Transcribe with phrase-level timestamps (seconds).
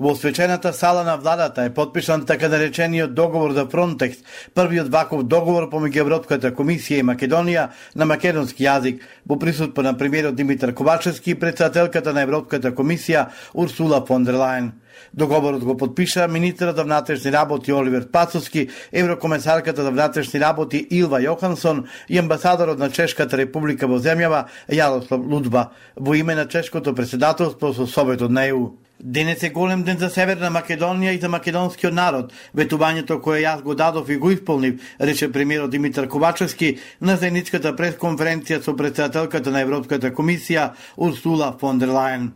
[0.00, 4.16] Во свечената сала на владата е подпишан така наречениот договор за Фронтекс,
[4.54, 10.34] првиот ваков договор помеѓу Европската комисија и Македонија на македонски јазик, во присуство на премиерот
[10.34, 14.72] Димитар Ковачевски и председателката на Европската комисија Урсула фон дер Лајен.
[15.12, 21.84] Договорот го подпиша министерот за внатрешни работи Оливер Пацовски, еврокомесарката за внатрешни работи Илва Јохансон
[22.08, 27.86] и амбасадорот на Чешката република во земјава Јарослав Лудба во име на чешкото председателство со
[27.86, 28.80] Советот на ЕУ.
[29.02, 32.34] Денес е голем ден за Северна Македонија и за македонскиот народ.
[32.52, 38.60] Ветувањето кое јас го дадов и го исполнив, рече премиерот Димитар Ковачевски на заедничката пресконференција
[38.60, 42.28] со председателката на Европската комисија Урсула фон дер Лајен.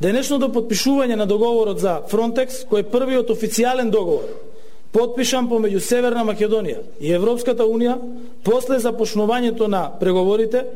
[0.00, 4.28] Денешното подпишување на договорот за Frontex, кој е првиот официјален договор,
[4.92, 7.96] подпишан помеѓу Северна Македонија и Европската Унија
[8.44, 10.66] после започнувањето на преговорите,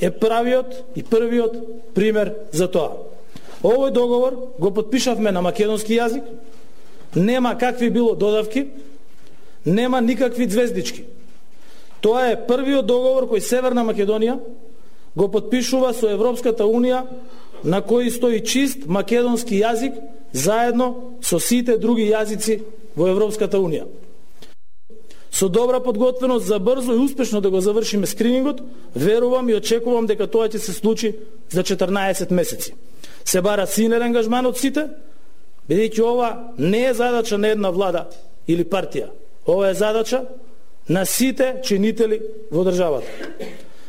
[0.00, 3.13] е правиот и првиот пример за тоа.
[3.64, 6.24] Овој договор го подпишавме на македонски јазик,
[7.16, 8.66] нема какви било додавки,
[9.64, 11.04] нема никакви звездички.
[12.04, 14.36] Тоа е првиот договор кој Северна Македонија
[15.16, 17.06] го подпишува со Европската Унија
[17.64, 19.96] на кој стои чист македонски јазик
[20.32, 22.60] заедно со сите други јазици
[22.96, 23.86] во Европската Унија.
[25.32, 28.60] Со добра подготвеност за брзо и успешно да го завршиме скринингот,
[28.94, 31.16] верувам и очекувам дека тоа ќе се случи
[31.50, 32.74] за 14 месеци.
[33.24, 34.88] Се бара синер ангажман од сите,
[35.68, 38.06] бидејќи ова не е задача на една влада
[38.48, 39.08] или партија.
[39.46, 40.24] Ова е задача
[40.88, 42.20] на сите чинители
[42.52, 43.08] во државата.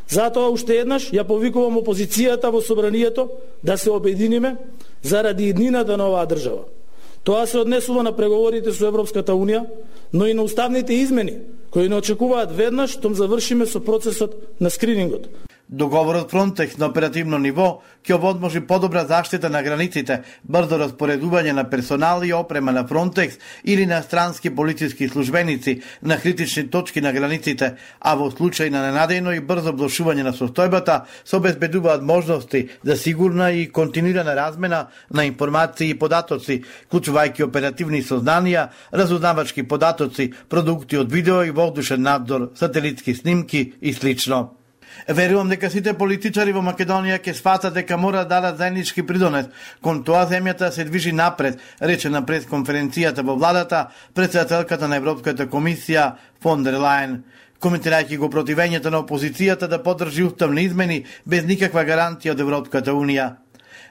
[0.09, 3.29] Затоа уште еднаш ја повикувам опозицијата во собранието
[3.63, 4.55] да се обединиме
[5.03, 6.63] заради еднината на оваа држава.
[7.23, 9.65] Тоа се однесува на преговорите со Европската Унија,
[10.13, 11.39] но и на уставните измени,
[11.71, 15.27] кои не очекуваат веднаш том завршиме со процесот на скринингот.
[15.69, 22.21] Договорот Фронтекс на оперативно ниво ќе овозможи подобра заштита на границите, брзо распоредување на персонал
[22.21, 28.13] и опрема на Фронтекс или на странски полициски службеници на критични точки на границите, а
[28.15, 33.65] во случај на ненадејно и брзо блошување на состојбата се обезбедуваат можности за сигурна и
[33.65, 36.61] континуирана размена на информации и податоци,
[36.93, 44.51] клучувајќи оперативни сознанија, разузнавачки податоци, продукти од видео и воздушен надзор, сателитски снимки и слично.
[45.07, 49.47] Верувам дека сите политичари во Македонија ќе сватат дека мора да дадат заеднички придонес
[49.81, 56.15] кон тоа земјата се движи напред, рече на пресконференцијата во владата председателката на Европската комисија
[56.41, 57.21] фон дер Лајен
[57.61, 63.44] коментирајќи го противењето на опозицијата да поддржи уставни измени без никаква гарантија од Европската Унија.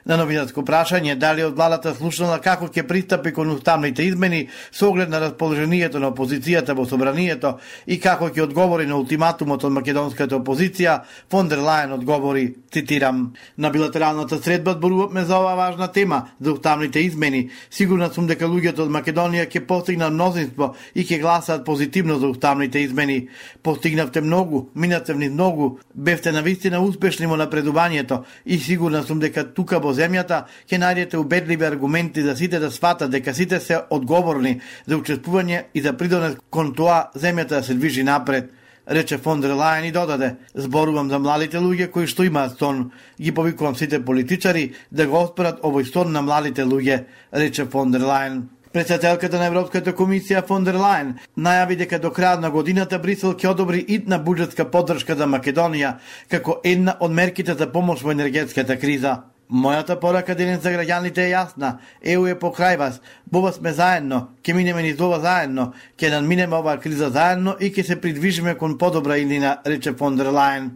[0.05, 5.09] На новинатко прашање дали од владата слушнала како ќе пристапи кон уставните измени со оглед
[5.09, 7.55] на расположението на опозицијата во собранието
[7.89, 10.99] и како ќе одговори на ултиматумот од македонската опозиција,
[11.31, 16.99] фон дер Лајен одговори, цитирам, на билатералната средба зборувавме за оваа важна тема за уставните
[16.99, 17.49] измени.
[17.71, 22.85] Сигурна сум дека луѓето од Македонија ќе постигнат мнозинство и ќе гласаат позитивно за уставните
[22.85, 23.29] измени.
[23.63, 29.49] Постигнавте многу, минате вниз многу, бевте на вистина успешни во напредувањето и сигурна сум дека
[29.49, 34.59] тука во земјата, ќе најдете убедливи аргументи за сите да сватат дека сите се одговорни
[34.85, 38.51] за учествување и за придонес кон тоа земјата да се движи напред
[38.87, 42.91] рече фон дер Лајен и додаде, зборувам за младите луѓе кои што имаат стон,
[43.21, 48.01] ги повикувам сите политичари да го оспорат овој стон на младите луѓе, рече фон дер
[48.01, 48.43] Лајен.
[48.71, 53.53] Председателката на Европската комисија фон дер Лајен најави дека до крај на годината Брисел ќе
[53.53, 55.95] одобри итна буџетска поддршка за Македонија
[56.29, 59.23] како една од мерките за помош во енергетската криза.
[59.51, 61.77] Мојата порака денес за граѓаните е јасна.
[62.01, 63.01] ЕУ е покрај вас.
[63.29, 64.29] Бова сме заедно.
[64.41, 65.73] Ке минеме низ ова заедно.
[65.97, 70.33] Ке надминеме оваа криза заедно и ке се придвижиме кон подобра илина, рече фон дер
[70.33, 70.69] Лајен.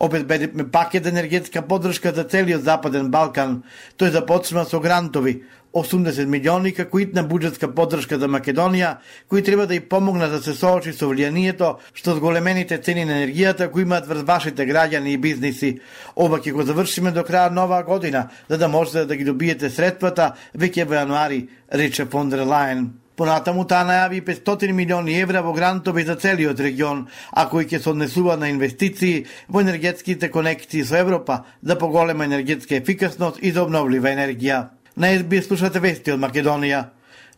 [0.00, 3.62] Обезбедивме пакет енергетска поддршка за целиот Западен Балкан.
[3.98, 5.42] Тој започна со грантови.
[5.76, 8.96] 80 милиони како итна буџетска поддршка за Македонија,
[9.28, 13.70] кои треба да ја помогнат да се соочи со влијанието што зголемените цени на енергијата
[13.70, 15.78] кои имаат врз вашите граѓани и бизниси.
[16.16, 20.34] Ова ќе го завршиме до крај нова година, за да можете да ги добиете средствата
[20.56, 22.86] веќе во јануари, рече фон дер Лајен.
[23.16, 27.90] Понатаму таа најави 500 милиони евра во грантови за целиот регион, а кои ќе се
[27.90, 34.12] однесува на инвестиции во енергетските конекции со Европа за поголема енергетска ефикасност и за обновлива
[34.12, 34.66] енергија.
[34.96, 36.78] На СБС слушате вести од Македонија.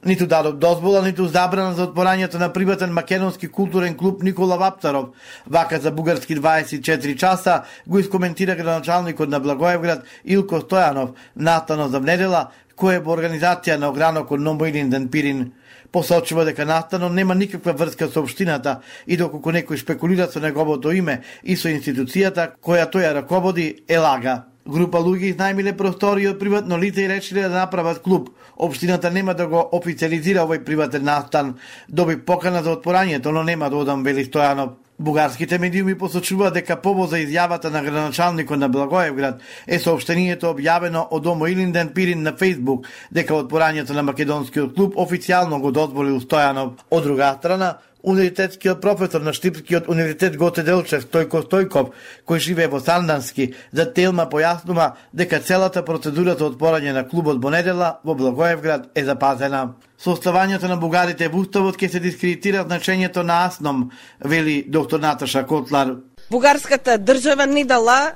[0.07, 5.09] Ниту дадов дозвола, ниту забрана за отворањето на приватен македонски културен клуб Никола Ваптаров,
[5.47, 12.53] Вака за бугарски 24 часа го искоментира градоначалникот на Благоевград Илко Стојанов, настано за внедела,
[12.79, 15.51] која е во организација на огранокот Номоилин Денпирин.
[15.91, 18.77] Посочува дека настанот нема никаква врска со општината
[19.07, 23.99] и доколку некој шпекулира со неговото име и со институцијата која тој ја раководи, е
[23.99, 24.45] лага.
[24.69, 28.29] Група луѓе изнајмиле простори од приватно лице и решиле да направат клуб.
[28.57, 31.55] Обштината нема да го официализира овој приватен настан.
[31.89, 34.77] Доби покана за отпорањето, но нема да одам, вели Стојанов.
[34.99, 41.27] Бугарските медиуми посочуваат дека повод за изјавата на градоначалникот на Благоевград е сообштението објавено од
[41.27, 46.83] Омо Илинден Пирин на Фейсбук дека отпорањето на македонскиот клуб официјално го дозволи Стојанов.
[46.91, 51.91] Од друга страна, универзитетскиот професор на Штипскиот универзитет Готе Делчев Тојко Стојков,
[52.27, 57.99] кој живее во Сандански, за Телма појаснува дека целата процедура за отпорање на клубот Бонедела
[58.05, 59.75] во Благоевград е запазена.
[59.99, 63.91] Со оставањето на бугарите во Уставот ќе се дискредитира значењето на АСНОМ,
[64.25, 65.97] вели доктор Наташа Котлар.
[66.31, 68.13] Бугарската држава не дала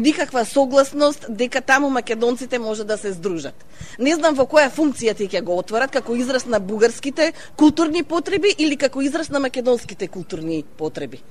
[0.00, 3.64] никаква согласност дека таму македонците може да се здружат.
[3.98, 8.54] Не знам во која функција ти ќе го отворат, како израз на бугарските културни потреби
[8.58, 11.22] или како израз на македонските културни потреби.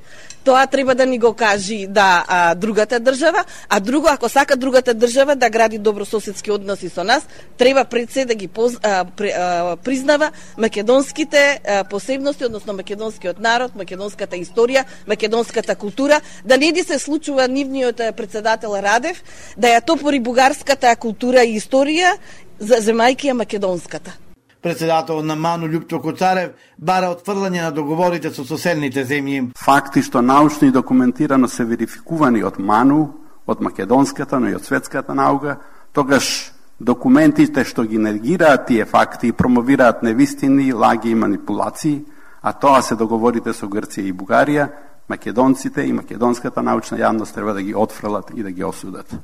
[0.44, 4.94] Тоа треба да ни го кажи да а, другата држава, а друго ако сака другата
[4.94, 7.28] држава да гради добрососедски односи со нас,
[7.58, 13.40] треба пред се да ги поз, а, при, а, признава македонските а, посебности, односно македонскиот
[13.40, 19.24] народ, македонската историја, македонската култура, да не ди се случува нивниот председател председател Радев
[19.58, 22.16] да ја топори бугарската култура и историја
[22.60, 24.12] за земајки ја македонската.
[24.62, 29.52] Председател на МАНУ Љупчо Коцарев бара отфрлање на договорите со соседните земји.
[29.58, 33.14] Факти што научно и документирано се верификувани од МАНУ,
[33.48, 35.60] од македонската, но и од светската наука,
[35.94, 42.06] тогаш документите што ги нергираат тие факти и промовираат невистини, лаги и манипулации,
[42.42, 44.70] а тоа се договорите со Грција и Бугарија,
[45.10, 49.16] македонците и македонската научна јавност треба да ги отфрлат и да ги осудат.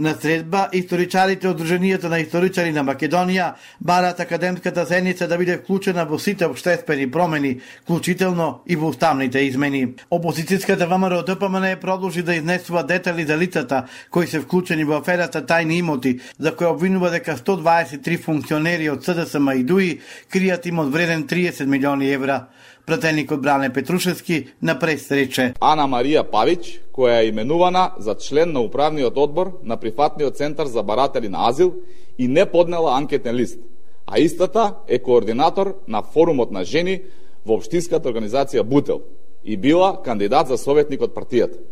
[0.00, 3.50] На средба, историчарите од Друженијето на историчари на Македонија
[3.84, 9.82] барат академската седница да биде вклучена во сите обштествени промени, вклучително и во уставните измени.
[10.08, 15.82] Опозицијската ВМРО ДПМН продолжи да изнесува детали за лицата кои се вклучени во аферата тајни
[15.84, 20.00] имоти, за која обвинува дека 123 функционери од СДСМ и ДУИ
[20.32, 22.46] кријат имот вреден 30 милиони евра.
[22.90, 25.44] Пратеникот Бране Петрушевски на пресрече.
[25.62, 30.82] Ана Марија Павич, која е именувана за член на управниот одбор на Прифатниот центар за
[30.82, 31.74] баратели на азил
[32.18, 33.60] и не поднела анкетен лист,
[34.06, 37.02] а истата е координатор на форумот на жени
[37.46, 39.02] во Обштинската организација Бутел
[39.44, 41.62] и била кандидат за советник од партијата.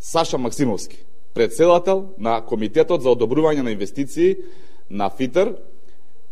[0.00, 1.04] Саша Максимовски,
[1.34, 4.36] председател на Комитетот за одобрување на инвестиции
[4.90, 5.54] на ФИТР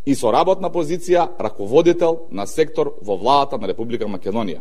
[0.06, 4.60] и со работна позиција раководител на сектор во владата на Република Македонија.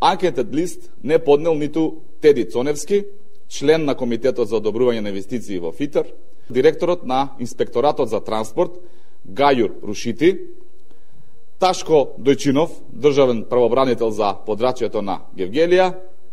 [0.00, 3.04] Анкетет лист не поднел ниту Теди Цоневски,
[3.48, 6.06] член на Комитетот за одобрување на инвестиции во ФИТР,
[6.50, 8.80] директорот на Инспекторатот за транспорт
[9.28, 10.38] Гајур Рушити,
[11.58, 15.92] Ташко Дојчинов, државен правобранител за подрачјето на Гевгелија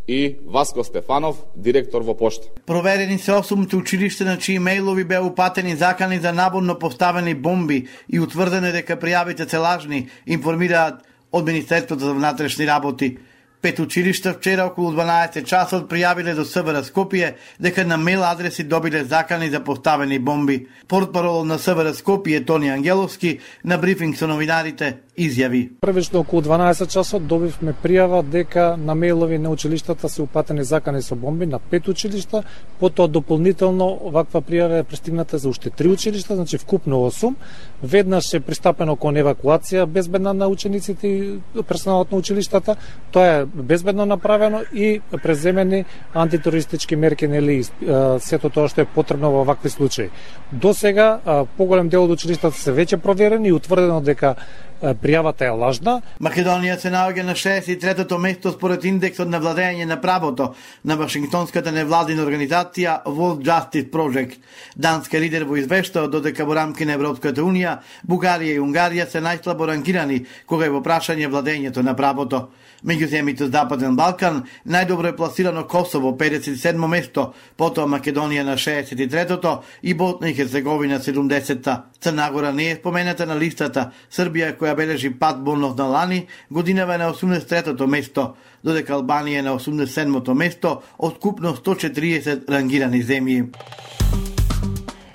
[0.09, 2.47] и Васко Стефанов, директор во Пошта.
[2.65, 8.19] Проверени се осумните училишта на чии мејлови беа упатени закани за наборно поставени бомби и
[8.19, 13.17] утврдено дека пријавите се лажни, информираат од Министерството за внатрешни работи.
[13.61, 19.03] Пет училишта вчера околу 12 часот пријавиле до СВР Скопје дека на мейл адреси добиле
[19.03, 20.67] закани за поставени бомби.
[20.87, 25.69] Портпарол на СВР Скопје Тони Ангеловски на брифинг со новинарите изјави.
[25.81, 31.15] Првично околу 12 часот добивме пријава дека на мејлови на училиштата се упатени закани со
[31.15, 32.43] бомби на пет училишта,
[32.79, 37.35] потоа дополнително ваква пријава е пристигната за уште три училишта, значи вкупно 8.
[37.83, 42.75] Веднаш е пристапено кон евакуација безбедна на учениците и персоналот на училиштата.
[43.11, 47.63] Тоа е безбедно направено и преземени антитерористички мерки нели
[48.19, 50.09] сето тоа што е потребно во вакви случаи.
[50.51, 51.19] До сега
[51.57, 54.35] поголем дел од училиштата се веќе проверени и утврдено дека
[54.81, 55.99] пријавата е лажна.
[56.23, 62.23] Македонија се наоѓа на 63-тото место според индексот на владење на правото на Вашингтонската невладина
[62.23, 64.39] организација World Justice Project.
[64.75, 69.67] Данска лидер во извештао додека во рамки на Европската Унија, Бугарија и Унгарија се најслабо
[69.67, 72.49] рангирани кога е во прашање владењето на правото.
[72.85, 79.93] Меѓу земјите Западен Балкан, најдобро е пласирано Косово, 57 место, потоа Македонија на 63-тото и
[79.93, 81.89] Ботна и Херцеговина 70-та.
[82.01, 86.97] Црнагора не е спомената на листата, Србија која бележи пад болнов на лани, годинава е
[86.97, 93.49] на 83-то место, додека Албанија е на 87-то место од купно 140 рангирани земји.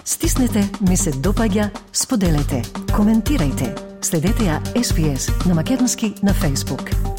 [0.04, 2.60] Стиснете, ми се допаѓа, споделете,
[2.92, 3.72] коментирајте.
[4.04, 7.13] Следете ја SPS на Македонски на Facebook.